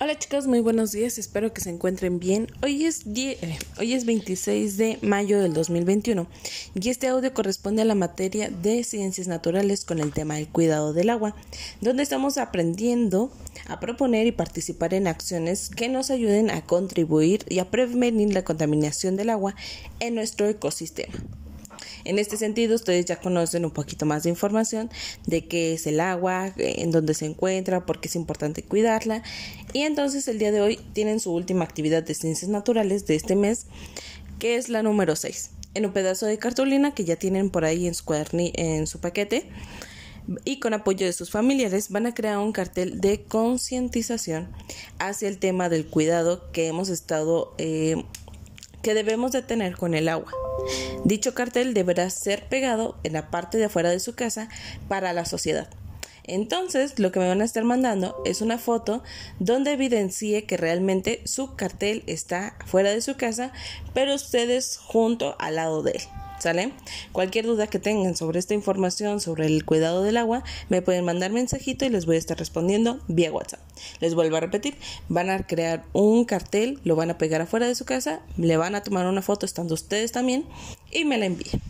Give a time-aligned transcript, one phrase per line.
[0.00, 2.46] Hola chicos, muy buenos días, espero que se encuentren bien.
[2.62, 6.28] Hoy es, eh, hoy es 26 de mayo del 2021
[6.80, 10.92] y este audio corresponde a la materia de ciencias naturales con el tema del cuidado
[10.92, 11.34] del agua,
[11.80, 13.32] donde estamos aprendiendo
[13.66, 18.44] a proponer y participar en acciones que nos ayuden a contribuir y a prevenir la
[18.44, 19.56] contaminación del agua
[19.98, 21.12] en nuestro ecosistema.
[22.08, 24.88] En este sentido, ustedes ya conocen un poquito más de información
[25.26, 29.22] de qué es el agua, en dónde se encuentra, por qué es importante cuidarla.
[29.74, 33.36] Y entonces el día de hoy tienen su última actividad de ciencias naturales de este
[33.36, 33.66] mes,
[34.38, 35.50] que es la número 6.
[35.74, 39.46] En un pedazo de cartulina que ya tienen por ahí en su, en su paquete
[40.46, 44.48] y con apoyo de sus familiares van a crear un cartel de concientización
[44.98, 48.02] hacia el tema del cuidado que hemos estado eh,
[48.80, 50.32] que debemos de tener con el agua.
[51.04, 54.48] Dicho cartel deberá ser pegado en la parte de afuera de su casa
[54.88, 55.68] para la sociedad.
[56.24, 59.02] Entonces, lo que me van a estar mandando es una foto
[59.38, 63.50] donde evidencie que realmente su cartel está fuera de su casa,
[63.94, 66.02] pero ustedes junto al lado de él.
[66.38, 66.72] ¿Sale?
[67.12, 71.32] Cualquier duda que tengan sobre esta información, sobre el cuidado del agua, me pueden mandar
[71.32, 73.60] mensajito y les voy a estar respondiendo vía WhatsApp.
[74.00, 74.76] Les vuelvo a repetir,
[75.08, 78.74] van a crear un cartel, lo van a pegar afuera de su casa, le van
[78.74, 80.44] a tomar una foto estando ustedes también
[80.92, 81.60] y me la envían.